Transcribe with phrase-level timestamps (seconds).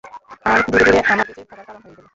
[0.45, 2.09] আর ধীরেধীরে, আমার বেঁচে থাকার কারণ হয়ে গেলো।